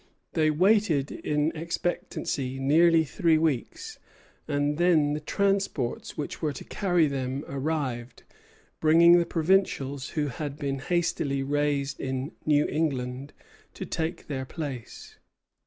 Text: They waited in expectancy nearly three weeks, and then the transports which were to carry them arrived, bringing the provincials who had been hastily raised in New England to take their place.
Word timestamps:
They 0.33 0.49
waited 0.49 1.11
in 1.11 1.55
expectancy 1.55 2.57
nearly 2.57 3.03
three 3.03 3.37
weeks, 3.37 3.99
and 4.47 4.79
then 4.79 5.13
the 5.13 5.19
transports 5.19 6.17
which 6.17 6.41
were 6.41 6.53
to 6.53 6.63
carry 6.63 7.05
them 7.05 7.45
arrived, 7.47 8.23
bringing 8.79 9.19
the 9.19 9.27
provincials 9.27 10.09
who 10.17 10.29
had 10.29 10.57
been 10.57 10.79
hastily 10.79 11.43
raised 11.43 11.99
in 11.99 12.31
New 12.47 12.65
England 12.65 13.31
to 13.75 13.85
take 13.85 14.25
their 14.25 14.43
place. 14.43 15.19